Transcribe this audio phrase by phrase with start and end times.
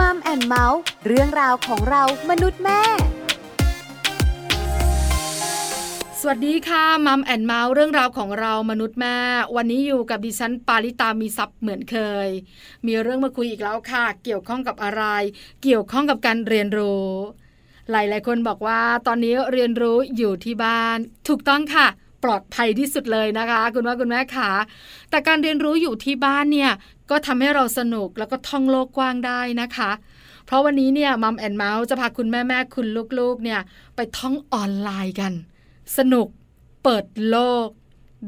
[0.00, 2.80] Mom and Mouth เรื่องราวของเรามนุษย์แม่
[6.20, 9.16] สวัสดีค่ะ Mom and Mouth เรื่องราวของเรามนุษย์แม่
[9.56, 12.28] วันนี้อยู่กับดิฉันปาริตามีทรัพย์เหมือนเคย
[12.86, 15.02] มีเรื่องมาคุยอีกแล้วค่ะ เกี่ยวข้องกับอะไร
[15.62, 17.10] เกี่ยวข้องกับการเรียนรู้
[17.90, 20.98] หลายๆ คนบอกว่าตอนนี้เรียนรู้อยู่ที่บ้าน
[21.28, 21.86] ถูกต้องค่ะ
[22.24, 24.50] ปลอดภัยที่สุดเลยนะคะ คุณว่าคุณแม่ขา
[25.10, 26.72] แต่การเรียนรู้อยู่ที่บ้านเนี่ย
[27.10, 29.90] ก็ทำให้เราสนุกแล้วก็ท่องโลกกว้างได้นะคะ
[30.46, 32.86] เพราะวันนี้เนี่ยมัมแอนเมาส์จะพาคุณแม่แม่คุณ
[33.18, 33.60] ลูกๆเนี่ย
[33.96, 35.32] ไปท่องออนไลน์กัน
[35.96, 36.28] สนุก
[36.82, 37.68] เปิดโลก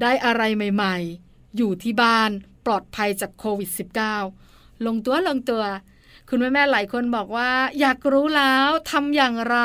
[0.02, 2.30] ได้อะไรใหม่ ๆ อยู่ที่บ้าน
[2.66, 3.70] ปลอดภัยจากโควิด
[4.28, 5.62] -19 ลงตัวลงตัว
[6.30, 9.58] คุณแม่แม่หลายคนบอกว่า อยากรู้แล้วทำอย่างไร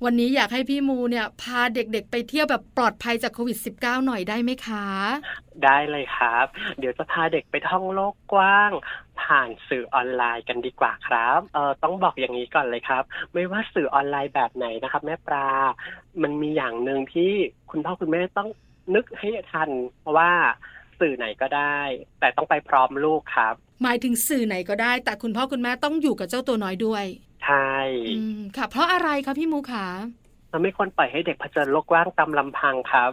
[0.04, 4.86] วันนี้อยากให้พี่มูเนี่ยพาเด็กๆ ไปเที่ยวแบบปลอดภัยจากโควิด -19 หน่อยได้ไหมคะ
[5.64, 6.46] ได้เลยครับ
[6.80, 8.72] เดี๋ยวจะพาเด็กไปท่องโลกกว้าง
[9.22, 13.04] ผ่านสื่อออนไลน์กันดีกว่าครับเออต้องบอกอย่างนี้ก่อนเลยครับ
[13.34, 15.48] ไม่ว่าสื่อออนไลน์แบบไหนนะครับ แม่ปลา
[16.22, 17.32] มันมีอย่างหนึ่งที่
[17.72, 18.50] คุณพ่อคุณแม่ต้อง
[18.96, 19.70] นึกให้ทัน
[20.00, 20.32] เพราะว่า
[21.00, 21.80] สื่อไหนก็ได้
[22.20, 23.54] แต่ต้องไปพร้อมลูกครับ
[23.84, 27.06] หมายถึงสื่อไหนก็ได้ แต่คุณพ่อคุณแม่ต้องอยู่กับเจ้าตัวน้อยด้วย
[27.44, 27.72] ใช่
[28.58, 29.86] ค่ะ เพราะอะไรคะพี่มูขา
[30.52, 33.12] เราไม่ควรปล่อยให้เด็กเผชิญโลกกว้างตามลำพังครับ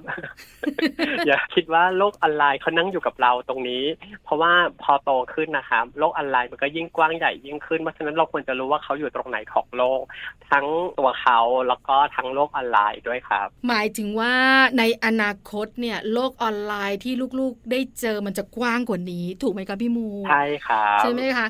[1.26, 3.84] อย่าคิดว่าโลกออนไลน์เขานั่งอยู่กับเราตรงนี้
[4.24, 4.52] เพราะว่า
[4.82, 10.02] พอโตขึ้นนะครับโลกออนไลน์มันก็ยิ่งกว้างใหญ่ยิ่งขึ้นเพราะฉะนั้นเราควรจะรู้ว่าเขาอยู่ตรงไหนของโลก
[10.50, 10.66] ทั้ง
[10.98, 14.34] ตัวเขาแล้วก็ทั้งโลกออนไลน์ด้วยครับ หมายถึงว่า
[14.78, 21.46] ในอนาคตเนี่ยโลกออนไลน์ที่ลูกๆได้เจอมันจะกว้างกว่านี้ ถูกไหมคะพี่มูใช่ครับใช่ไหมคะ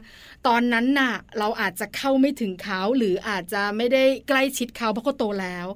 [0.47, 5.67] ตอนนั้นน่ะ เราอาจจะเข้าไม่ถึงเขาหรืออาจจะไม่ได้ใกล้ชิดเขาเพราะเขาโตแล้ว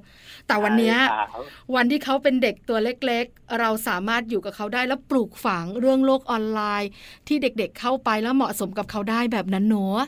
[0.47, 1.43] แต่วันเนี้ยใช่ครับ
[1.75, 6.89] วันที่เขาเป็นเด็กตัวเล็กๆ เราสามารถอยู่กับเขาได้แล้วปลูกฝังเรื่องโลกออนไลน์
[7.27, 9.99] ที่เด็กๆเข้าไปแล้วเหมาะสมกับเขาได้แบบนั้นเนอะ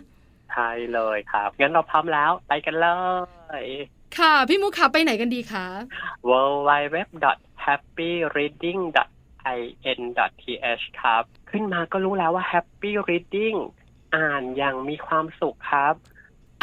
[0.51, 2.87] ใช่เลยครับงั้นเราพร้อมแล้วไปกันเล
[3.63, 3.65] ย
[4.17, 5.65] ค่ะ พี่มุกขาไปไหนกันดีคะ
[6.29, 6.31] w
[6.67, 7.25] w w
[7.65, 8.81] happy reading
[9.91, 10.01] in
[10.41, 13.57] th ครับ ขึ้นมาก็รู้แล้วว่า happy reading
[14.15, 15.95] อ่านอย่างมีความสุขครับ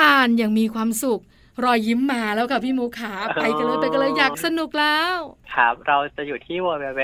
[0.03, 1.21] อ่านอย่างมีความสุข
[1.65, 5.17] รอยยิ้มมาแล้วค่ะพี่มูขาไปกันเลยไปกันเลยอยากสนุกแล้ว
[5.55, 7.01] ครับ เราจะอยู่ที่ www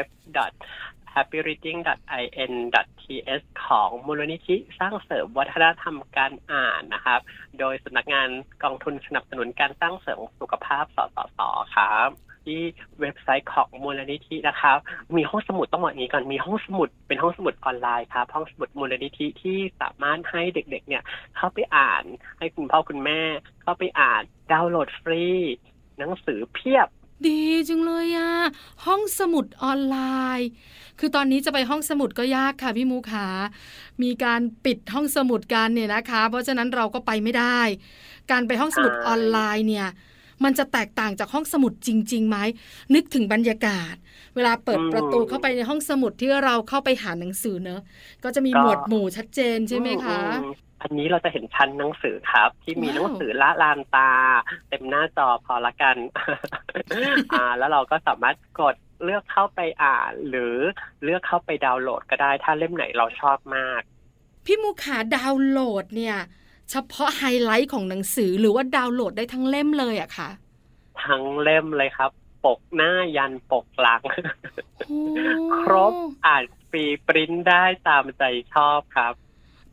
[1.14, 7.20] happyreading.in.th ของมูลนิธิสร้างเสริมวัฒนธรรมการอ่านนะครับ
[7.58, 8.28] โดยสำนักงาน
[8.62, 11.38] กองทุนสนับสนุนการสร้างเสริมสุขภาพสสส
[11.76, 12.08] ครับ
[12.44, 12.60] ที่
[13.00, 14.76] เว็บไซต์ของมูลนิธินะครับ
[15.16, 21.02] มีห้องสมุดต้องบอกอย่างนี้ก่อนมีห้องสมุดเป็นห้องสมุดออนไลน์ครับห้องสมุดมูลนิธิที่สามารถให้เด็กๆ เนี่ย
[21.36, 22.04] เข้าไปอ่าน
[22.38, 23.20] ให้คุณพ่อคุณแม่
[23.62, 24.22] เข้าไปอ่าน
[24.52, 25.24] ดาวน์โหลดฟรี
[25.98, 26.88] หนังสือเพียบ
[27.26, 28.32] ดีจังเลยอะ
[28.86, 29.96] ห้องสมุดออนไล
[30.38, 30.48] น์
[30.98, 33.26] คือตอนนี้จะไปห้องสมุดก็ยากค่ะพี่มูขา
[34.02, 37.60] มีการปิดห้องสมุดกันเนี่ยนะคะ เพราะฉะนั้นเราก็ไปไม่ได้
[38.30, 39.88] การไปห้องสมุดใช่ออนไลน์เนี่ย
[40.44, 42.36] มันจะแตกต่างจากห้องสมุดจริงๆไหม
[42.94, 43.94] นึกถึงบรรยากาศ
[44.34, 47.80] เวลาเปิดประตูเข้าไปในห้องสมุดที่เราเข้าไปหาหนังสือเนอะ
[48.24, 50.20] ก็จะมีหมวดหมู่ชัดเจนใช่ไหมคะ
[50.84, 54.10] อืมอันนี้เราจะเห็นชั้นหนังสือครับ ที่มีว้าวหนังสือละลานตา
[54.68, 55.96] เต็มหน้าจอพอละกัน
[57.32, 60.54] อ่า แล้วเราก็สามารถกดเลือกเข้าไปอ่าน หรือ
[61.04, 63.80] เลือกเข้าไปดาวน์โหลดก็ได้ ถ้าเล่มไหนเราชอบมาก
[64.44, 66.16] พี่มูขาดาวน์โหลดเนี่ย
[66.70, 70.30] เฉพาะไฮไลท์ของหนังสือหรือว่าดาวน์โหลดได้ทั้งเล่มเลยอะค่ะ
[71.04, 72.10] ทั้งเล่มเลยครับ
[72.44, 74.02] ปกหน้ายันปกหลัง
[74.86, 75.00] โอ้
[75.60, 75.92] ครบ
[76.26, 78.22] อ่านฟรีปริ้นได้ตามใจ
[78.54, 79.14] ชอบครับ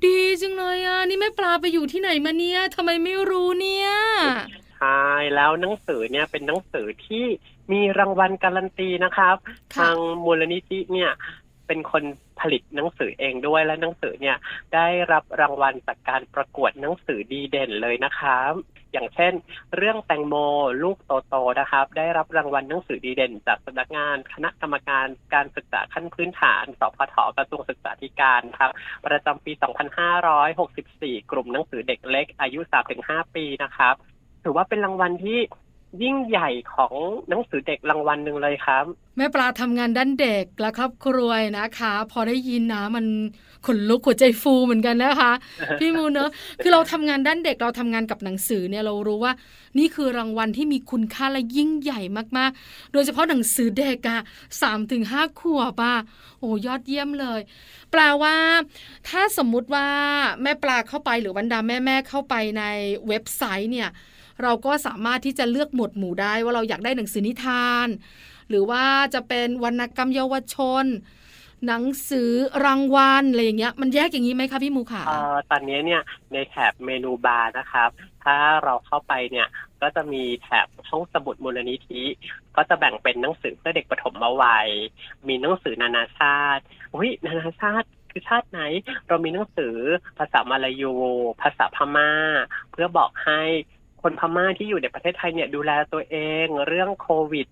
[0.06, 3.90] ดีจังเลยอะนี่แม่ปลาไปอยู่ที่ไหนมาเนี่ยทำไมไม่รู้เนี่ย
[4.78, 5.06] ใช่
[5.36, 7.26] แล้วหนังสือเนี่ยเป็นหนังสือที่
[7.72, 9.96] มีรางวัลการันตีนะครับค่ะทาง
[10.26, 11.12] มูลนิธิเนี่ย
[11.68, 12.04] เป็นคน
[12.40, 14.38] ผลิตหนังสือเองด้วยและหนังสือเนี่ย
[14.74, 18.54] ได้รับรางวัลจากการประกวดหนังสือดีเด่นเลยนะครับ
[18.94, 19.34] อย่างเช่น
[19.76, 20.36] เรื่องแตงโม
[20.84, 28.72] ลูกโตโตนะครับ ได้รับรางวัลหนังสือดีเด่น จากสำนักงานคณะกรรมการการศึกษาขั้นพื้นฐานสพทกระทรวงศึกษาธิการครับ
[29.06, 29.52] ประจำปี
[30.62, 32.60] 2564 กลุ่มหนังสือเด็กเล็กอายุ
[32.98, 33.96] 3-5 ปีนะครับ
[34.44, 35.40] ถือว่าเป็นรางวัลที่
[36.04, 36.94] ยิ่งใหญ่ของ
[37.30, 38.86] หนังสือเด็กรางวัลหนึ่งเลยครับ
[39.18, 43.06] แม่ปลาทำงานด้านเด็กและครอบครัวนะคะ พอได้ยินนะมัน
[43.66, 45.32] ขนลุกหัวใจฟูเหมือนกันนะคะ
[45.80, 46.30] พี่มูเนอะ
[46.62, 49.34] คือเราทำงานด้านเด็กเราทำงานกับหนังสือเนี่ยเรารู้ว่า
[49.80, 52.02] นี่คือรางวัลที่มีคุณค่าและยิ่งใหญ่
[52.38, 54.22] มากๆ โดยเฉพาะหนังสือเด็กอะ
[54.62, 55.96] สามถึงห้าขวบอะ
[56.40, 57.42] โอ้ยอดเยี่ยมเลย
[57.92, 58.36] แปลว่า
[59.10, 59.88] ถ้าสมมุติว่า
[60.42, 62.64] แม่ปลาเข้าไปหรือบรรดาแม่ๆเข้าไปใน
[63.08, 63.90] เว็บไซต์เนี่ย
[64.44, 67.88] เราก็สามารถที่จะเลือกหมวดหมู่ได้ว่าเราอยากได้หนังสือนิทาน
[68.50, 68.84] หรือว่า
[69.14, 70.86] จะเป็นวรรณกรรมเยาวชน
[71.68, 72.32] หนังสือ
[72.66, 76.02] รางวัลอะไรอย่างเงี้ย มันแยกอย่างนี้ไหมคะพี่มูขาเอ่อตอนนี้เนี่ย
[76.34, 77.90] ในแถบเมนูบาร์นะครับ
[78.24, 79.48] ถ้าเราเข้าไปเนี่ย
[79.82, 82.04] ก็จะมีแถบห้องสมุดมูลนิธิ
[82.56, 84.70] ก็จะแบ่งเป็นหนังสือเพื่อเด็กปฐมวัย
[85.28, 86.64] มีหนังสือนานาชาติ
[86.94, 88.62] อุ้ยนานาชาติคือชาติไหน
[89.08, 89.76] เรามีหนังสือ
[90.18, 90.94] ภาษามาลายู
[91.42, 92.12] ภาษาพม่า
[92.72, 93.42] เพื่อบอกให้
[94.02, 97.48] คนพม่าที่อยู่ในประเทศไทยเนี่ยดูแลตัวเองเรื่องโควิด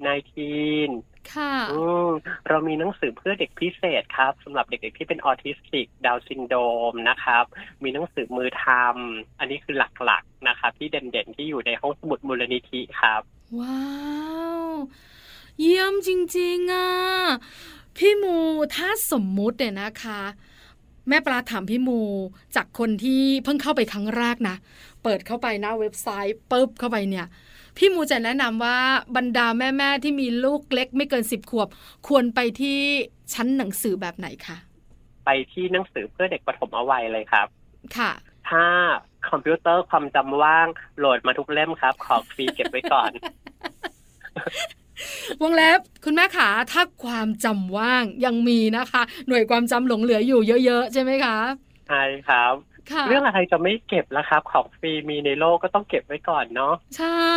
[0.63, 2.10] -19 ค่ะอืม
[2.48, 6.56] เรามีหนังสือเพื่อเด็กพิเศษครับสำหรับเด็กๆที่เป็นออทิสติกดาวซินโด
[6.92, 7.46] มนะครับ
[7.84, 13.22] มีหนังสือมือทำอันนี้คือหลักๆนะครับ ที่เด่นๆที่อยู่ในห้องสมุดมูลนิธิครับ
[13.60, 13.81] ว้า
[14.62, 14.63] ว
[15.60, 16.90] เยี่ยมจริงๆอะ
[17.98, 18.38] พี่มู
[18.75, 20.22] ถ้าสมมุติเนี่ยนะคะ
[21.07, 22.02] แม่ปลาถามพี่มู
[22.56, 24.56] จากคนที่เพิ่งเข้าไปครั้งแรกนะ
[25.04, 27.28] เปิดเข้าไปหน้าเว็บไซต์ปุ๊บเข้าไปเนี่ย
[27.78, 28.78] พี่มูจะแนะนำว่า
[29.16, 31.68] บรรดาแม่ ๆ ที่มีลูกเล็กไม่เกินสิบขวบ
[32.07, 32.80] ควรไปที่
[33.34, 34.57] ชั้นหนังสือแบบไหนคะ
[35.25, 37.48] ไปที่หนังสือเพื่อเด็กปฐมวัยเลยครับ
[37.98, 38.12] ค่ะ
[38.50, 38.63] ถ้า
[39.30, 40.68] คอมพิวเตอร์ความจำว่าง
[40.98, 43.12] โหลดมาทุกเล่มครับ ขอฟรีเก็บไว้ก่อน
[45.42, 51.38] วงเล็บคุณแม่ขาถ้าความจำว่างยังมีนะคะ หน่วยความจำหลงเหลืออยู่เยอะ ๆ ใช่ไหมคะ
[51.88, 52.69] ใช่ครับค่ะ
[53.07, 57.31] เรื่องอะไรจะไม่เก็บล่ะครับ ของฟรีมีในโลกก็ต้องเก็บไว้ก่อนเนาะใช่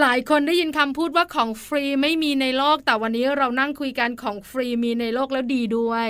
[0.00, 6.08] หลายคนได้ยินคำพูดว่าของฟรีไม่มีในโลก แต่วันนี้เรานั่งคุยกันของฟรีมีในโลกแล้วดีด้วย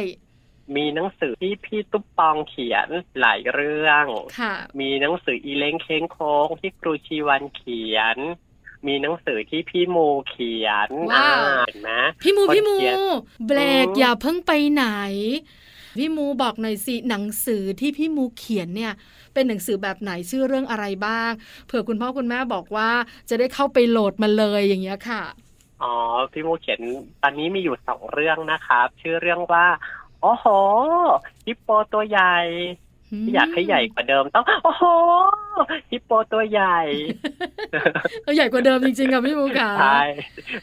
[0.77, 2.89] มีหนังสือที่พี่ตุ๊บปองเขียน
[3.21, 4.07] หลายเรื่อง
[4.39, 8.19] ค่ะมีหนังสืออีเล้งเค้งโค้งที่ครูชีวันเขียน
[8.87, 9.97] มีหนังสือที่พี่โม
[10.29, 12.99] เขียนว้าวอ่านนะพี่มูคนพี่มูเขียน
[13.47, 14.87] เบรกอืมอย่าเพิ่งไปไหน
[15.99, 18.93] พี่มูบอกหน่อยสิหนังสือที่พี่มูเขียนเนี่ย
[19.35, 21.31] เป็นหนังสือแบบไหนชื่อเรื่องอะไรบ้าง
[21.67, 22.91] เผื่อคุณพ่อคุณแม่บอกว่า
[23.29, 25.23] จะได้เข้าไปโหลดมาเลยอย่างเงี้ยค่ะ
[25.83, 25.95] อ๋อ
[26.33, 26.81] พี่มูเขียน
[27.23, 29.67] ตอนนี้มีอยู่สองเรื่องนะครับ ชื่อเรื่องว่า
[30.21, 30.47] โอ้โห
[31.47, 32.35] ฮิปโปตัวใหญ่
[33.25, 34.85] ที่อยากให้ใหญ่กว่าเดิมต้อง โอ้โห
[35.91, 36.81] ฮิปโปตัวใหญ่
[38.23, 40.03] เอาใหญ่กว่าเดิมจริงๆค่ะพี่มูค่ะใช่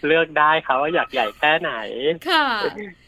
[0.06, 1.74] เลือกได้ครับว่าอยากใหญ่แค่ไหน
[2.30, 2.46] ค่ะ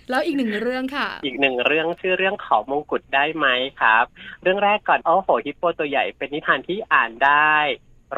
[0.10, 3.48] แล้วอีกหนึ่งเรื่องค่ะ อีกหนึ่งเรื่องชื่อเรื่องขอมงกุฎได้ไหม
[3.82, 4.06] ครับ
[4.44, 7.54] เรื่องแรกก่อนโอ้โหฮิปโปตัวใหญ่เป็นนิทานที่อ่านได้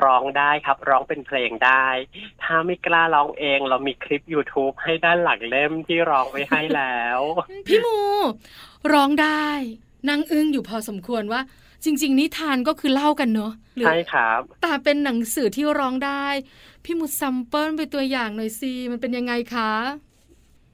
[0.03, 1.85] ร้องได้ครับ ร้องเป็นเพลงได้
[2.43, 7.19] ถ้าไม่กล้าร้องเองเรามีคลิป YouTube ให้ด้านหลังเล่มที่ร้องไว้ให้แล้ว
[7.67, 7.97] พี่มู
[8.93, 9.47] ร้องได้
[10.09, 11.41] นางอึ้งอยู่พอสมควรว่า
[11.83, 16.25] จริง ๆ นิทานก็คือเล่ากันเนอะหรือใช่ครับ แต่เป็นหนังสือที่ร้องได้
[16.85, 19.71] พี่มูซัมเปิลไปตัวอย่างหน่อยสิมันเป็นยังไงคะ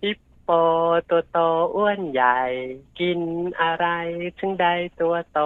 [0.03, 0.49] ฮิปโป
[1.09, 1.37] ตัวโต
[1.75, 2.39] อ้วนใหญ่
[2.99, 3.19] กิน
[3.61, 3.87] อะไร
[4.39, 5.39] ถึงได้ตัวโต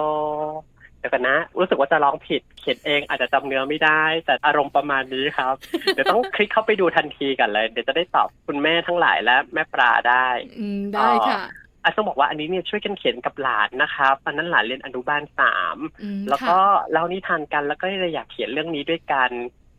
[0.98, 5.54] เดี๋ยวกันนะรู้สึกว่าจะร้องผิดเขียนเองอาจจะจำเนื้อไม่ได้ แต่อารมณ์ประมาณนี้ครับ
[5.94, 10.26] เดี๋ยวต้องคลิกเข้าไปดูทันทีกันเลย เดี๋ยวจะได้ตอบคุณแม่ทั้งหลายและแม่ปลาได้
[10.58, 11.42] อืมได้ค่ะ
[11.82, 19.30] อาต้องบอกว่าอันนี้เนี่ยช่วยกันเขียนกับหลานนะครับตอนนั้นหลานเรียนอนุบาลสามอืมแล้วก็ค่ะเล่านิทานกันแล้วก็เลยอยากเขียนเรื่องนี้ด้วยกัน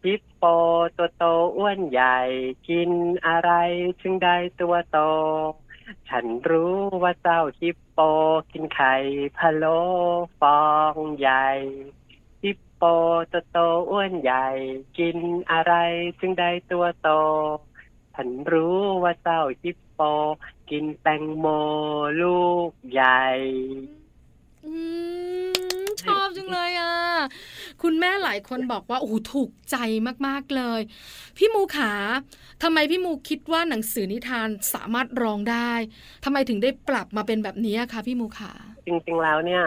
[0.03, 0.43] ฮิปโป
[0.97, 1.23] ตัวโต
[1.57, 2.19] อ้วนใหญ่
[2.69, 2.91] กิน
[3.27, 3.51] อะไร
[4.01, 4.97] ถึงได้ตัวโต
[6.09, 7.99] ฉันรู้ว่าเจ้าฮิปโป
[8.51, 8.95] กินไข่
[9.37, 9.79] พะโล้
[10.39, 11.47] ฟองใหญ่
[12.43, 12.83] ฮิปโป
[13.31, 13.57] ตัวโต
[13.89, 14.47] อ้วนใหญ่
[14.97, 15.17] กิน
[15.51, 15.73] อะไร
[16.19, 17.09] ถึงได้ตัวโต
[18.13, 20.01] ฉันรู้ว่าเจ้าฮิปโป
[20.73, 21.45] กินแตงโม
[22.21, 23.23] ลูกใหญ่
[24.65, 24.75] อื
[25.83, 26.93] มชอบจังเลยอะ
[27.81, 29.77] คุณแม่หลายคนบอกว่า โอ้โหถูกใจ
[30.27, 30.81] มากๆเลย
[31.37, 31.91] พี่มูขา
[32.63, 35.71] ทำไมพี่มูคิดว่าหนังสือนิทานสามารถร้องได้
[36.25, 38.51] ทำไมถึงได้ปรับมาเป็นแบบนี้อะคะพี่มูขา
[38.85, 39.63] จริงๆแล้วเนี่ย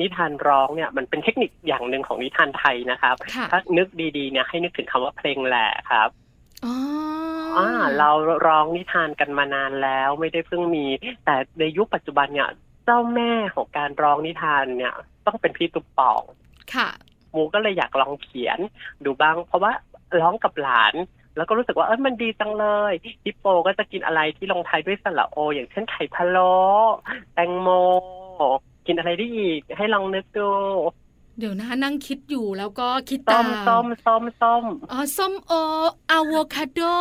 [0.00, 6.08] นิทานร้องเนี่ยมันเป็นเทคนิคอย่างหนึ่งของนิทานไทยนะครับค่ะถ้านึกดีๆเนี่ยให้นึกถึงคำว่าเพลงแหละครับ
[7.50, 8.10] อ๋ออ่าเรา
[8.46, 10.86] ร้องนิทานกันมานานแล้วไม่ได้เพิ่งมี
[11.24, 12.50] แต่ในยุคปัจจุบันเนี่ย
[12.84, 14.94] เจ้าแม่ของการร้องนิทานเนี่ย
[15.26, 16.22] ต้องเป็นพี่ตุ๊กปอง
[16.74, 16.88] ค่ะ
[17.34, 18.58] มูก็เลยอยากลองเขียน
[19.04, 19.72] ดูบ้าง เพราะว่า
[20.20, 20.94] ร้องกับหลาน
[21.36, 22.92] แล้วก็รู้สึกว่าเออมันดีจังเลย
[23.24, 26.52] ฮิปโปก็จะกินอะไรที่ลงท้ายด้วยสระโอ อย่างเช่นไข่พะโล้
[27.34, 27.68] แตงโม
[28.86, 30.48] กินอะไรได้อีก ให้ลองนึกดู
[31.38, 35.52] เดี๋ยวนะนั่งคิดอยู่แล้วก็คิดส้ตามมส้มส้มส้มอ๋อส้มโอ
[36.10, 36.94] อะโวคาโดอ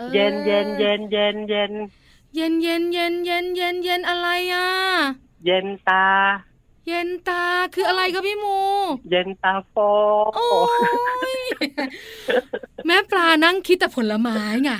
[0.00, 1.72] อเย็นเย็นเย็นเย็นเย็น
[2.34, 4.68] เย็นเย็นเย็นเย็นเย็นเย็นอะไรอะ
[5.44, 6.06] เย็นตา
[6.86, 8.58] เย็นตาคืออะไรคะพี่หมู
[9.10, 9.74] เย็นตาโฟ
[10.36, 10.48] โอ้
[11.38, 11.40] ย
[12.86, 14.70] แม่ปลานั่งคิดแต่ผลไม้ไง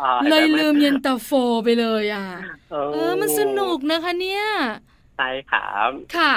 [0.00, 1.30] อ่าเลยลืมเย็นตาโฟ
[1.64, 2.24] ไปเลยอะ
[2.70, 4.44] เอเออมันสนุกนะคะเนี่ย
[5.16, 6.32] ใช่ครับค่ะ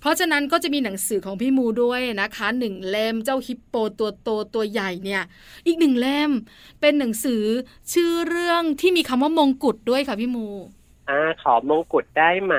[0.00, 5.22] เพราะฉะนั้นก็จะมีหนังสือของพี่มูด้วยนะคะหนึ่งเล่มเจ้าฮิปโปตัวโตตัวใหญ่เนี่ย
[5.66, 6.30] อีกหนึ่งเล่ม
[6.80, 7.44] เป็นหนังสือ
[7.92, 10.48] ชื่อเรื่องที่มีคำว่ามงกุฎด้วยค่ะพี่มู
[11.10, 12.54] อ่าขอมงกุฎได้ไหม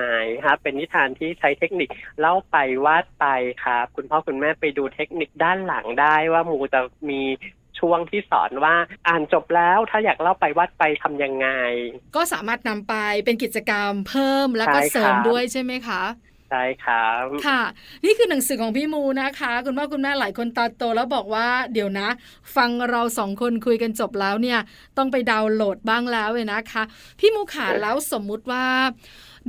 [0.46, 1.90] ครับเป็นนิทานที่ใช้เทคนิค
[2.20, 2.56] เล่าไป
[2.86, 3.26] วาดไป
[3.64, 7.22] ครับ คุณพ่อคุณแม่ไปดูเทคนิคด้านหลังได้ว่ามูจะมี
[7.80, 8.76] ช่วงที่สอนว่า
[9.08, 11.48] อ่านจบแล้วถ้าอยากเล่าไปวาดไปทำยังไง
[12.16, 16.04] ก็สามารถนำไปเป็นกิจกรรมเพิ่มแล้วก็ใช่ครับเสริมด้วยใช่ไหมคะ
[16.50, 17.62] ใช่ครับค่ะ
[18.06, 22.08] นี่คือหนังสือของพี่มูนะคะ คุณพ่อคุณแม่หลายคนตาโตแล้วบอกว่าเดี๋ยวนะ
[22.56, 24.60] ฟังเราสองคนคุยกันจบแล้วเนี่ย
[24.98, 26.84] ต้องไปดาวน์โหลดบ้างแล้วเลยนะคะ
[27.20, 28.66] พี่มูขาแล้วสมมุติว่า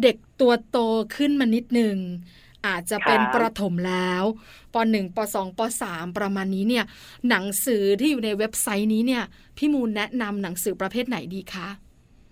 [0.03, 0.79] เด็กตัวโต
[1.17, 1.97] ขึ้นมานิดหนึ่ง
[2.67, 4.25] อาจจะเป็นครับประถมแล้ว
[4.75, 6.85] ปหนึ่งปสองปสามประมาณนี้เนี่ย
[7.29, 9.25] หนังสือที่อยู่ในเว็บไซต์นี้เนี่ย
[9.57, 11.69] พี่มูแนะนำหนังสือประเภทไหนดีคะ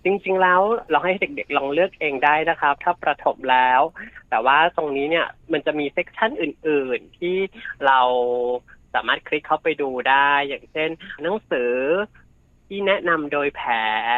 [0.03, 3.81] จริงๆ แล้วเราให้เด็กๆ ลองเลือกเองได้นะครับ ถ้าประถมแล้ว
[4.29, 7.37] แต่ว่าตรงนี้เนี่ยมันจะมี section อื่นๆ ที่
[7.85, 7.99] เรา
[8.93, 10.89] สามารถคลิกเข้าไปดูได้ อย่างเช่น
[11.21, 11.71] หนังสือ
[12.67, 13.61] ที่แนะนำโดยแผ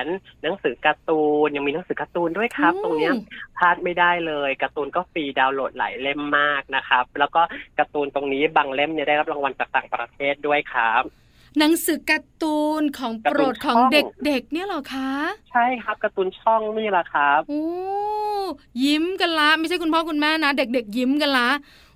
[0.03, 0.05] น
[0.43, 3.13] หนังสือการ์ตูนยังมีหนังสือการ์ตูนด้วยครับอืมตรงเนี้ย
[3.57, 7.41] พลาดไม่ได้เลยการ์ตูนก็ free download หลายเล่มมากนะครับ แล้วก็
[7.79, 11.03] การ์ตูนตรงนี้บางเล่มเนี่ยได้รับรางวัลจากต่างประเทศด้วยครับ
[11.59, 15.11] หนังสือการ์ตูนของโปรดของเด็กๆ เนี่ยเหรอคะ
[15.51, 17.65] ใช่ครับการ์ตูนช่องนี่แหละครับโอ้
[18.83, 21.49] ยิ้มกันละ ไม่ใช่คุณพ่อคุณแม่นะ เด็กๆ ยิ้มกันละ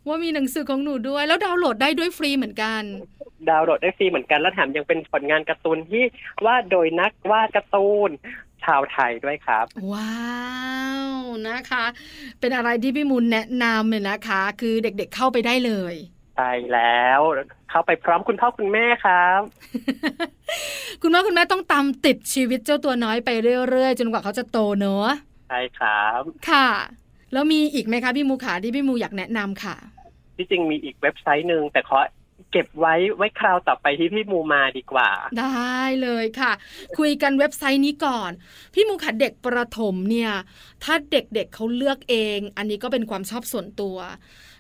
[0.07, 2.81] ว่ามีหนังสือของหนูด้วย แล้วดาวน์โหลดได้ด้วยฟรีเหมือนกัน
[3.49, 6.03] ดาวน์โหลดได้ฟรีเหมือนกัน และแถมยังเป็นผลงานการ์ตูนที่
[6.45, 8.09] วาดโดยนักวาดการ์ตูน
[8.63, 10.21] ชาวไทยด้วยครับ ว้า
[11.03, 11.85] วนะคะ
[12.39, 15.95] เป็นอะไรที่พี่มูลแนะนำเลยนะคะ คือเด็กๆเข้าไปได้เลย
[16.35, 17.19] ใช่แล้ว
[17.69, 19.41] เข้าไปพร้อมคุณพ่อคุณแม่ครับ
[21.01, 23.29] คุณพ่อคุณแม่ต้องตามติดชีวิตเจ้าตัวน้อยไป
[23.69, 25.09] เรื่อยๆ จนกว่าเขาจะโตเนอะ
[25.49, 26.69] ใช่ครับ ค่ะ
[27.33, 29.75] แล้วมีอีกไหมคะพี่มูขาที่พี่มูอยากแนะนำค่ะ
[30.41, 31.97] ที่จริงมีอีกเว็บไซต์หนึ่งแต่ขอ
[32.51, 36.51] เก็บไว้ไว้คราวต่อไปที่พี่มูมาดีกว่า ได้เลยค่ะ
[36.97, 38.31] คุยกันเว็บไซต์นี้ก่อน
[38.73, 40.31] พี่มูขัดเด็กประถมเนี่ย
[40.83, 43.97] ถ้าเด็กๆเเขาเลือกเอง อันนี้ก็เป็นความชอบส่วนตัว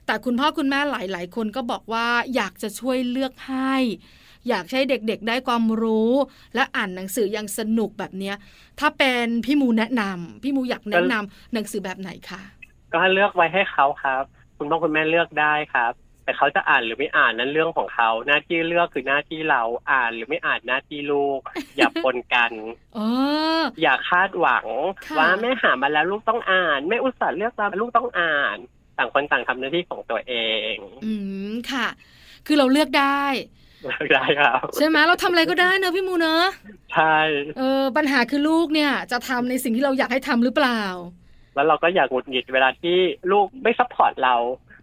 [0.05, 3.75] แต่คุณพ่อคุณแม่หลาย ๆ คนก็บอกว่าอยากจะช่วยเลือกให้
[4.49, 6.11] อยากให้เด็กๆ ได้ความรู้
[6.55, 8.35] และอ่านหนังสืออย่างสนุกแบบเนี้ย
[8.79, 12.41] ถ้าเป็นพี่มูแนะนำพี่มูอยากแนะนำหนังสือแบบไหนคะ
[12.93, 14.23] ก็เลือกไว้ให้เขาครับ
[14.61, 21.39] คุณพ่อคุณแม่เลือกได้ครับ แต่เขาจะอ่านหรือไม่อ่านนั้นเรื่องของเขา หน้าที่เลือกคือหน้าที่เราอ่านหรือไม่อ่านหน้าที่ลูก
[21.77, 22.51] อย่าปนกัน
[22.95, 22.99] เอ
[23.59, 24.65] ออย่าคาดหวัง
[25.07, 28.57] ค่ะว่าแม่หามาแล้วลูกต้องอ่านแม่อุตส่าห์เลือกมาลูกต้องอ่าน
[28.97, 30.33] ต่างคนต่างทำหน้าที่ของตัวเอ
[30.73, 30.75] ง
[31.05, 31.13] อื
[31.49, 31.87] มค่ะ
[32.47, 33.23] คือเราเลือกได้
[34.13, 36.45] ได้ครับใช่ไหมเราทำอะไรก็ได้เนอะพี่มูเนอะ
[36.93, 37.17] ใช่
[37.57, 40.81] เออปัญหาคือลูกเนี่ย จะทำในสิ่งที่เราอยากให้ทำหรือเปล่า
[41.55, 42.97] แล้วเราก็อย่าหงุดหงิดเวลาที่
[43.31, 44.35] ลูกไม่ซัพพอร์ตเรา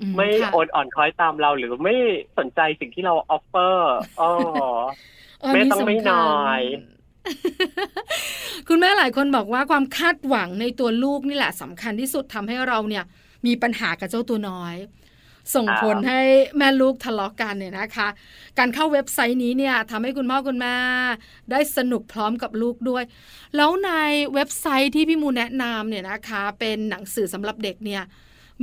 [0.03, 1.95] อืไม่ค่ะโอนอ่อนคล้อยตามเรา หรือไม่
[2.39, 4.31] สนใจสิ่งที่เราออฟเฟอร์อ๋อ
[5.41, 6.63] เออแม่นี่ต้องไม่สำคัญน้อย
[8.69, 13.05] คุณแม่หลายคนบอกว่าความคาดหวังในตัวลูกนี่แหละสำคัญที่สุดทำให้เราเนี่ย
[13.47, 14.75] มีปัญหากับเจ้าตัวน้อย
[15.55, 16.21] ส่งผลให้
[16.59, 18.09] แม่ลูกทะเลาะกันเนี่ยนะคะ
[18.59, 20.75] การเข้าเว็บไซต์นี้เนี่ยทำให้คุณพ่อคุณแม่
[21.51, 23.05] ได้สนุกพร้อมกับลูกด้วย
[23.57, 23.91] แล้วใน
[24.35, 28.03] เว็บไซต์ที่พี่มูแนะนำเนี่ยนะคะ เป็นหนังสือสำหรับเด็กเนี่ย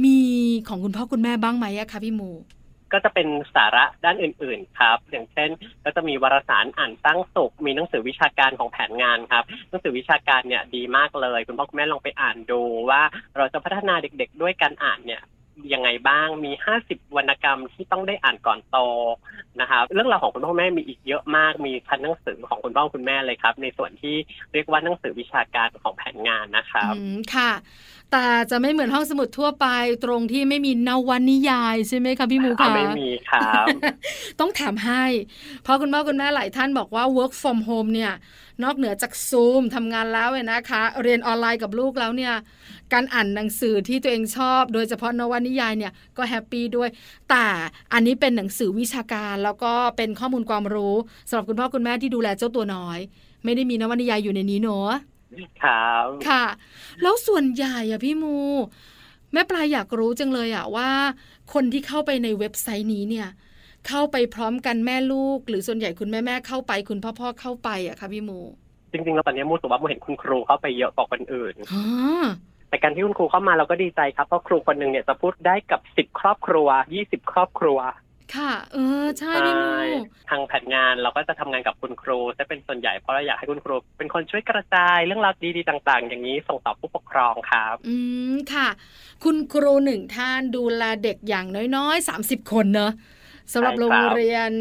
[0.04, 0.20] มี
[0.68, 2.32] ของคุณพ่อคุณแม่บ้างไหมอะคะพี่มู
[2.94, 5.50] ก็จะเป็นสาระด้านอื่น ๆ ครับ อย่างเช่น
[5.84, 13.01] ก็จะมีวารสารอ่านตั้งสุข มีหนังสือวิชาการของแผนงานครับ หนังสือวิชาการเนี่ยดีมากเลย คุณพ่อคุณแม่ลองไปอ่านดูว่า
[13.38, 15.22] เราจะพัฒนาเด็ก ๆ ด้วยการอ่านเนี่ย
[15.74, 16.51] ยังไงบ้าง มี
[16.83, 18.77] 50 วรรณกรรมที่ต้องได้อ่านก่อนโต
[19.62, 24.15] นะครับเรื่องราวของคุณพ่อคุณแม่มีอีกเยอะมาก มีชั้นหนังสือของคุณพ่อคุณแม่เลยครับ ในส่วนที่
[24.53, 27.51] เรียกว่าหนังสือวิชาการของแผนงานนะครับอืมค่ะ
[28.12, 29.67] แต่จะไม่เหมือนห้องสมุดทั่วไป
[30.05, 33.65] ตรงที่ไม่มีนวนิยายใช่ไหมคะพี่หมูอ่าคะไม่มีครับ
[34.39, 35.03] ต้องถามให้
[35.63, 38.13] เพราะคุณพ่อคุณแม่หลายท่านบอกว่า work from home เนี่ย
[38.63, 42.33] นอกเหนือจากซูมทำงานแล้วเนี่ยนะคะ เรียนออนไลน์กับลูกแล้วเนี่ย
[42.93, 46.89] การอ่านหนังสือที่ตัวเองชอบ โดยเฉพาะนวนิยายเนี่ยก็แฮปปี้ด้วย
[47.29, 47.45] แต่
[47.93, 50.95] อันนี้เป็นหนังสือวิชาการแล้วก็เป็นข้อมูลความรู้
[51.29, 53.00] สำหรับคุณพ่อคุณแม่ที่ดูแลเจ้าตัวน้อย
[53.43, 54.91] ไม่ได้มีนวนิยายอยู่ในนี้เนอะ
[55.63, 56.45] ครับค่ะ
[57.01, 58.38] แล้วส่วนใหญ่อะพี่มู
[59.33, 60.89] แม่ปลายอยากรู้จังเลยอะว่า
[61.53, 63.27] คนที่เข้าไปในเว็บไซต์นี้เนี่ย
[63.88, 68.39] เข้าไปพร้อมกันแม่ลูก หรือส่วนใหญ่คุณแม่แม่เข้าไปคุณพ่อพ่อเข้าไปอะค่ะพี่มู
[68.92, 71.84] จริงๆแล้วตอนนี้มูรู้สึกว่ามูเห็นคุณครูเข้าไปเยอะกว่าคนอื่นอ๋อ
[72.70, 77.80] แต่การที่คุณครูเข้ามาเราก็ดีใจครับเพราะครูคนหนึ่งเนี่ยจะพูดได้กับสิบครอบครัวยี่สิบครอบครัว
[78.36, 79.70] ค่ะ เออใช่พี่มู
[80.30, 87.96] ทางแผนงานเราก็จะทำงานกับคุณครูจะเป็นส่วนใหญ่เพราะเราอยากให้คุณครู เป็นคนช่วยกระจายเรื่องราวดีๆต่าง ๆ อย่างนี้ส่งต่อผู้ปกครองครับ อื
[88.34, 88.68] มค่ะ
[89.24, 92.92] คุณครูหนึ่งท่านดูแลเด็กอย่างน้อยๆ30คนเนอะ
[93.54, 94.52] สำหรับใช่โรครังบเรียน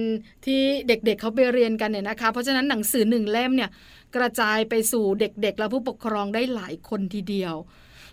[0.46, 3.70] ที่เด็กๆเขาไปเรียนกันเนี่ยนะคะ เพราะฉะนั้นหนังสือหนึ่งเล่มเนี่ย
[4.16, 7.54] กระจายไปสู่เด็กๆ และผู้ปกครองได้หลายคนทีเดียว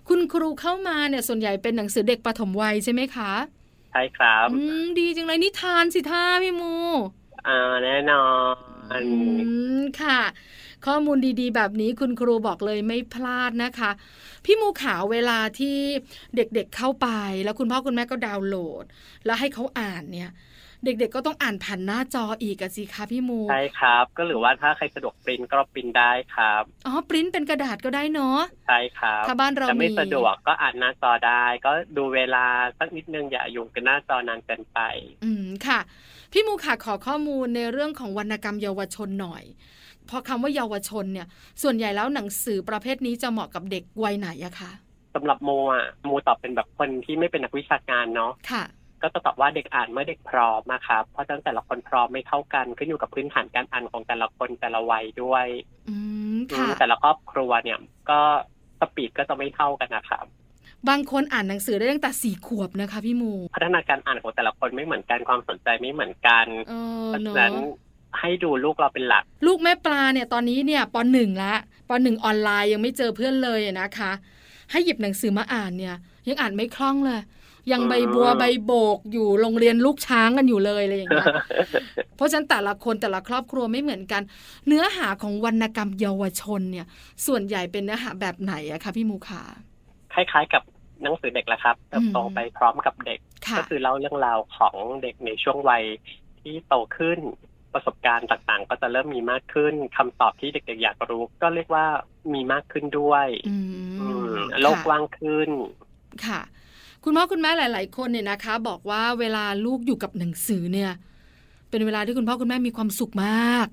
[0.09, 3.33] คุณครูเข้ามาเนี่ยส่วนใหญ่เป็นหนังสือเด็กปฐมวัยใช่ไหมคะ
[3.91, 6.75] ใช่ครับอืมดีจังเลยนิทานสิท่าพี่มู
[7.47, 8.25] อ่าแน่นอ
[8.95, 9.11] นอื
[9.79, 10.19] มค่ะ
[10.85, 13.91] ข้อมูลดีๆ แบบนี้คุณครูบอกเลยไม่พลาดนะคะ
[14.45, 15.77] พี่มูขาวเวลาที่
[16.35, 17.07] เด็กๆเข้าไป
[17.43, 18.85] แล้วคุณพ่อคุณแม่ก็ดาวน์โหลด
[19.25, 20.31] แล้วให้เขาอ่านเนี่ย
[20.85, 32.45] เด็กๆก็ต้องอ่านผ่านหน้าจออีกอะสิคะพี่มูใช่ครับ ก็หรือว่าถ้าใครสะดวกปริ้นก็ปริ้นได้ครับอ๋อปริ้นเป็นกระดาษก็ได้เนาะใช่ครับถ้าบ้านเราจะไม่มีสะดวกก็อ่านหน้าจอได้ ก็ดูเวลา
[32.79, 34.79] สักนิดนึงอย่ายุ่งกับหน้าจอนานเกินไป
[35.23, 35.79] อืมค่ะ
[36.31, 39.43] พี่มูค่ะขอข้อมูลในเรื่องของวรรณกรรมเยาวชนหน่อย
[40.07, 41.27] เพราะคำว่าเยาวชนเนี่ย
[41.61, 44.71] ส่วนใหญ่แล้วหนังสือประเภทนี้จะเหมาะกับเด็กวัยไหนอะคะ
[45.15, 48.63] สำหรับโมอะโมตอบเป็นแบบคนที่ไม่เป็นนักวิชาการเนาะค่ะ
[49.01, 55.45] ก็จะตอบว่าเด็กอ่านเมื่อเด็กพร้อมนะครับเพราะฉะนั้นแต่ละคนพร้อมไม่เท่ากันขึ้นอยู่กับพื้นฐานการอ่านของแต่ละคนแต่ละวัยด้วย
[55.89, 55.95] อื
[56.35, 57.77] มอืค่ะมแต่ละครอบครัวเนี่ย
[58.09, 58.19] ก็
[58.79, 60.25] สปีดก็จะไม่เท่ากันนะครับ
[60.89, 66.73] บางคนอ่านหนังสือได้ตั้งแต่สี่ขวบนะคะพี่มู พัฒนาการอ่านของแต่ละคนไม่เหมือนกันความสนใจไม่เหมือนกันเอ
[67.07, 67.55] อเพราะเนฉะอะนั้น
[68.19, 71.53] ให้ดูลูกเราเป็นหลัก ลูกแม่ปลาเนี่ยตอนนี้เนี่ยปหนึ่งละ
[71.89, 74.11] ปหนึ่งออนไลน์ยังไม่เจอเพื่อนเลยอะนะคะ
[74.71, 75.95] ให้หยิบหนังสือมาอ่านเนี่ย
[76.27, 77.21] ยังอ่านไม่คล่องเลย
[77.71, 81.29] ยังอืมใบบัวใบโบกอยู่โรงเรียนลูกช้างกันอยู่เลยอะไรอย่างเงี้ย
[82.15, 84.21] เพราะฉะนั้นแต่ละคนแต่ละครอบครัวไม่เหมือนกัน
[84.67, 86.85] เนื้อหาของวรรณกรรมเยาวชนเนี่ย
[87.27, 89.43] ส่วนใหญ่เป็นเนื้อหาแบบไหนอะคะพี่มูขา
[90.13, 90.63] คล้ายๆกับ
[91.03, 95.83] หนังสือเด็กแหละครับเติบโตอืมไปพร้อมกับเด็กค่ะก็คือเล่าเรื่องราวของเด็กในช่วงวัย
[96.41, 97.19] ที่โตขึ้น
[97.73, 101.85] ประสบการณ์ต่างๆ ก็จะเริ่มมีมากขึ้นคำตอบที่เด็กๆอยากรู้ ก็เรียกว่า
[102.33, 103.55] มีมากขึ้นด้วยอื
[103.99, 105.49] อืมมโลกค่ะกว้างขึ้น
[106.25, 106.39] ค่ะ
[107.03, 110.91] คุณพ่อคุณแม่หลาย ๆ คนเนี่ยนะคะ บอกว่าเวลาลูกอยู่กับหนังสือเนี่ย
[111.69, 113.67] เป็นเวลาที่คุณพ่อคุณแม่มีความสุขมาก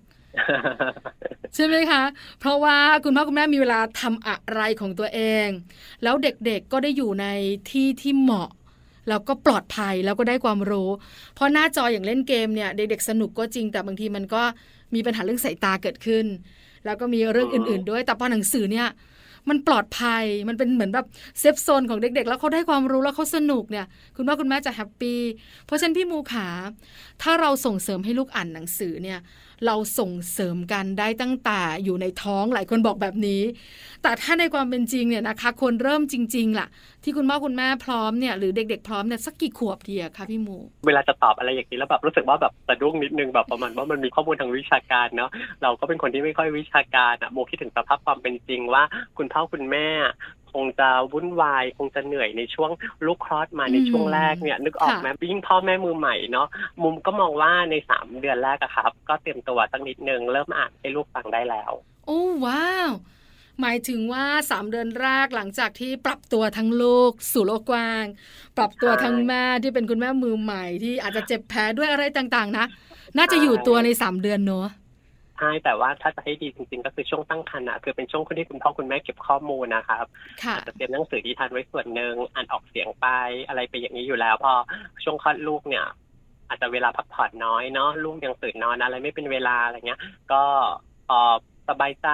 [1.55, 2.03] ใช่ไหมคะ
[2.41, 5.49] เพราะว่าคุณพ่อคุณแม่มีเวลาทำอะไรของตัวเอง
[6.03, 7.27] แล้วเด็กๆก็ได้อยู่ใน
[7.71, 8.51] ที่ที่เหมาะ
[9.09, 10.91] แล้วก็ปลอดภัยแล้วก็ได้ความรู้
[11.35, 14.43] เพราะหน้าจออย่างเล่นเกมเนี่ยเด็กๆสนุกก็จริง แต่บางทีมันก็
[14.95, 16.27] มีปัญหาเรื่องสายตาเกิดขึ้น
[16.85, 18.89] แล้วก็มีเรื่องอืมอื่น ๆ ด้วย แต่พอหนังสือเนี่ย
[19.51, 21.07] มันปลอดภัยมันเป็นเหมือนแบบ
[21.39, 25.21] safe zone ของเด็กๆ แล้วเขาได้ความรู้แล้วเขาสนุกเนี่ย คุณพ่อคุณแม่จะ happy
[25.67, 26.49] เพราะฉะนั้นพี่มูขา
[27.23, 29.19] ถ้าเราส่งเสริมให้ลูกอ่านหนังสือเนี่ย
[29.67, 33.43] เราส่งเสริมกันได้ตั้งแต่อยู่ในท้องหลายคนบอกแบบนี้
[34.03, 36.69] แต่ถ้าในความเป็นจริงเนี่ยนะคะควรเริ่มจริง ๆล่ะ
[37.05, 45.31] ที่คุณพ่อคุณแม่พร้อมเนี่ยหรือเด็ก ๆ พร้อมเนี่ยสักกี่ขวบดีอะคะพี่มู เวลาจะตอบอะไรอย่างนี้แล้วแบบรู้สึกว่าแบบสะดุ้งนิดนึงแบบประมาณว่ามันมีข้อมูลทางวิชาการเนาะ
[45.63, 48.83] เราก็เป็นคนที่ไม่ค่อยวิชาการอะโมคิดถึงสภาพความเป็นจริงว่า
[49.19, 49.89] คุณพ่อคุณแม่
[50.53, 52.71] คงจะวุ่นวาย คงจะเหนื่อยในช่วง
[53.07, 56.49] ลูกคลอดมาในอืมช่วงแรกเนี่ยนึกออกไหมยิ่งพ่อแม่มือใหม่เนาะ
[56.83, 61.73] มุมก็มองว่าในสามเดือนแรกอะครับ ก็เตรียมตัวสักนิดนึงเริ่มอ่านให้ลูกฟังได้แล้ว
[62.07, 62.91] โอ้ว้าว
[63.61, 68.05] หมายถึงว่าสามเดือนแรกหลังจากที่ปรับตัวทั้งลูกสู่โลกกว้าง
[68.57, 72.67] ปรับตัวใช่ทั้งแม่ที่เป็นคุณแม่มือใหม่ที่อาจจะเจ็บแผลด้วยอะไรต่างๆ นะ
[73.19, 74.69] น่าจะอยู่ตัวในสามเดือนเนอะ
[75.39, 80.05] ใช่แต่ว่าถ้าจะให้ดีจริงๆ ก็คือช่วงตั้งครรภ์อะคือเป็นช่วงที่คุณพ่อคุณแม่เก็บข้อมูลนะครับ
[80.43, 83.07] ค่ะอาจจะเตรียมหนังสือที่ทานไว้ส่วนหนึ่งอ่านออกเสียงไป
[83.49, 84.53] อะไรไปอย่างนี้อยู่แล้ว พอ
[85.05, 85.87] ช่วงคลอดลูกเนี่ย
[86.49, 90.01] อาจจะเวลาพักผ่อนน้อยเนาะลูกยังตื่นนอนอะไรไม่เป็นเวลาอะไรเงี้ย
[90.33, 90.43] ก็
[91.09, 91.21] พอ
[91.69, 92.09] สบายใจ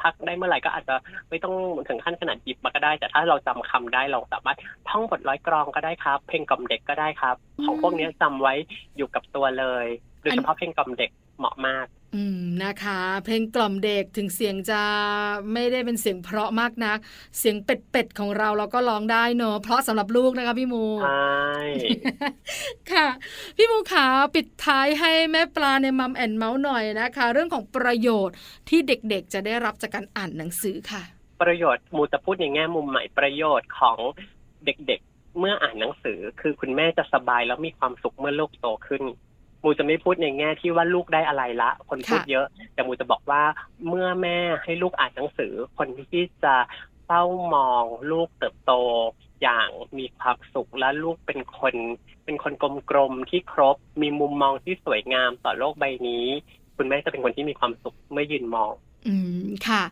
[0.00, 0.96] พักได้เมื่อไหร่ก็อาจจะ
[1.28, 1.54] ไม่ต้อง
[1.88, 8.54] ถึงขั้นขนาดหยิบมาก็ได้ แต่ถ้าเราจำคำได้เราสามารถท่องบทร้อยกรองก็ได้ครับ เพลงกล่อมเด็กก็ได้ครับ ของพวกเนี้ยจำไว้
[8.96, 9.86] อยู่กับตัวเลย
[10.20, 11.86] โดยเฉพาะเพลงกล่อมเด็กเหมาะมาก
[12.18, 14.82] อืมนะคะ เพลงกล่อมเด็กถึงเสียงจะ
[15.52, 16.98] ไม่ได้เป็นเสียงเพราะมากนัก
[17.38, 21.48] เสียงเป็ดๆของเราเราก็ร้องได้เนอะเพราะสำหรับลูกนะคะพี่มูใช่
[22.92, 23.08] ค่ะ
[23.56, 28.36] พี่มูขาปิดท้ายให้แม่ปลาในมัมแอนเมาส์หน่อยนะคะ เรื่องของประโยชน์
[28.68, 31.02] ที่เด็กๆ จะได้รับจากการอ่านหนังสือค่ะ
[31.42, 33.98] ประโยชน์มูจะพูดในแง่มุมใหม่ประโยชน์ของ
[34.64, 39.02] เด็กๆเมื่ออ่านหนังสือคือคุณแม่จะสบายแล้วมีความสุขเมื่อลูกโตขึ้น
[39.62, 43.42] มูจะไม่พูดในแง่ที่ว่าลูกได้อะไรละ คนพูดเยอะ แต่มูจะบอกว่า
[43.88, 46.54] เมื่อแม่ให้ลูกอ่านหนังสือ คนที่จะ
[47.06, 47.22] เฝ้า
[47.54, 48.72] มองลูกเติบโต
[49.42, 49.68] อย่าง
[49.98, 51.74] มีความสุขและลูกเป็นคน
[52.24, 52.52] เป็นคน
[52.90, 56.26] กลมๆที่ครบ มีมุมมองที่สวยงามต่อโลกใบนี้
[56.76, 58.72] คุณแม่จะเป็นคนที่มีความสุขเมื่อยืนมอง
[59.06, 59.82] อืมค่ะ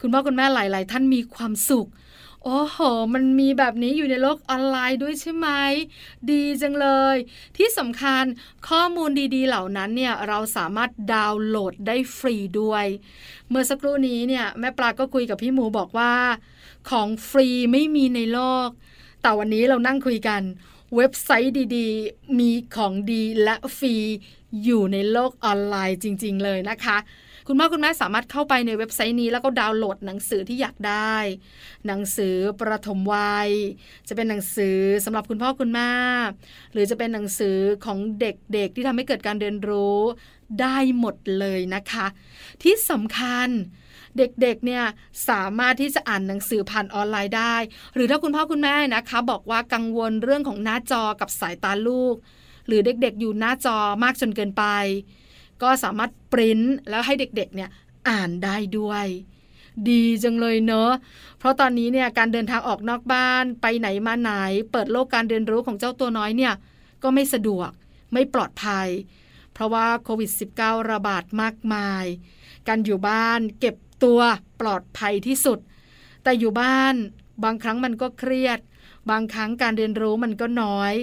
[0.00, 1.88] คุณพ่อคุณแม่หลาย ๆ ท่านมีความสุข
[2.48, 2.78] โอ้โห
[3.14, 5.48] มันมีแบบนี้อยู่ในโลกออนไลน์ด้วยใช่ไหม
[6.30, 7.16] ดีจังเลย
[7.56, 8.24] ที่สำคัญ
[8.68, 12.86] ข้อมูลดีๆ เหล่านั้นเนี่ยเราสามารถดาวน์โหลดได้ฟรีด้วย
[13.48, 16.14] เมื่อสักครู่นี้เนี่ยแม่ปลาก็คุยกับพี่หมูบอกว่า
[16.90, 18.68] ของฟรีไม่มีในโลก
[19.22, 20.42] แต่วันนี้เรานั่งคุยกัน
[20.96, 23.94] เว็บไซต์ดีๆ มีของดีและฟรี
[24.64, 26.96] อยู่ในโลกออนไลน์จริง ๆ เลยนะคะ
[27.48, 31.16] คุณพ่อคุณแม่สามารถเข้าไปในเว็บไซต์นี้แล้วก็ดาวน์โหลดหนังสือที่อยากได้
[31.86, 33.50] หนังสือประถมวัย
[34.08, 35.90] จะเป็นหนังสือสำหรับคุณพ่อคุณแม่
[36.72, 39.98] หรือจะเป็นหนังสือของเด็กๆ ที่ทำให้เกิดการเรียนรู้
[40.60, 42.06] ได้หมดเลยนะคะ
[42.62, 43.48] ที่สำคัญ
[44.18, 44.84] เด็กๆ เนี่ย
[45.28, 47.56] สามารถที่จะอ่านหนังสือผ่านออนไลน์ได้
[47.94, 52.16] หรือถ้าคุณพ่อคุณแม่นะคะ บอกว่ากังวลเรื่องของหน้าจอกับสายตาลูก
[52.66, 54.64] หรือเด็กๆ อยู่หน้าจอมากจนเกินไป
[55.62, 57.70] ก็สามารถปริ้นแล้วให้เด็กๆเนี่ย
[58.08, 59.06] อ่านได้ด้วย
[59.90, 60.92] ดีจังเลยเนอะ
[61.38, 64.30] เพราะตอนนี้เนี่ยการเดินทางออกนอกบ้านไปไหนมาไหน
[64.72, 66.54] เปิดโลกการเรียนรู้ของเจ้าตัวน้อยเนี่ย
[67.02, 67.70] ก็ไม่สะดวก
[68.12, 68.88] ไม่ปลอดภัย
[69.52, 72.04] เพราะว่าโควิด -19 ระบาดมากมาย
[72.68, 74.20] การอยู่บ้านเก็บตัว
[74.60, 75.58] ปลอดภัยที่สุด
[76.22, 76.94] แต่อยู่บ้าน
[77.44, 78.58] บางครั้งมันก็เครียด
[79.10, 80.94] บางครั้งการเรียนรู้มันก็น้อย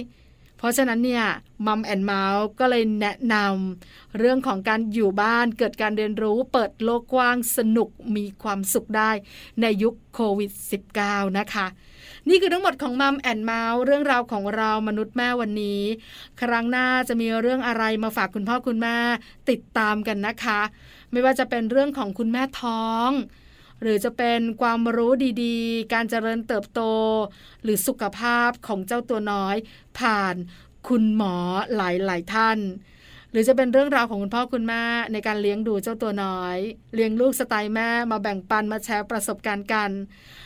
[0.63, 1.26] ราะฉะนั้นเนี่ย
[1.67, 9.12] มัมแอนเมาส์ก็เลยแนะนำเรื่องของการอยู่บ้านเกิดการเรียนรู้ เปิดโลกกว้างสนุกมีความสุขได้
[9.62, 10.52] ในยุคโควิด
[10.95, 11.67] -19 นะคะ
[12.30, 15.82] นี่คือทั้งหมดของมัมแอนเมาส์เรื่องราวของเรามนุษย์แม่วันนี้
[16.41, 18.97] ครั้งหน้าจะมีเรื่องอะไรมาฝากคุณพ่อคุณแม่
[19.49, 20.62] ติดตามกันนะคะ
[21.12, 23.10] ไม่ว่าจะเป็นเรื่องของคุณแม่ท้อง
[23.84, 25.12] หรือจะเป็นความรู้
[25.43, 26.82] ดีๆ การเจริญเติบโต
[27.63, 29.56] หรือสุขภาพของเจ้าตัวน้อย
[30.00, 30.36] ผ่าน
[30.88, 31.36] คุณหมอ
[31.76, 32.60] หลายๆท่าน
[33.32, 36.58] หรือจะเป็นเรื่องราวของคุณพ่อคุณแม่ในการเลี้ยงดูเจ้าตัวน้อย
[36.96, 39.91] เลี้ยงลูกสไตล์แม่มาแบ่งปันมาแชร์ประสบการณ์กัน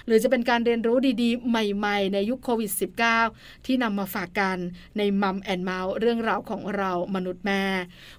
[0.06, 2.72] หรือจะเป็นการเรียนรู้ดีๆ ใหม่ๆ ในยุคโควิด
[3.20, 4.58] -19 ที่นำมาฝากกัน
[4.98, 7.64] ใน Mom and Mouth เรื่องราวของเรามนุษย์แม่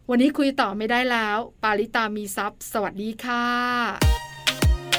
[0.09, 4.28] วันนี้คุยต่อไม่ได้แล้ว ปาลิตามีซัพ์สวัสดีค่ะ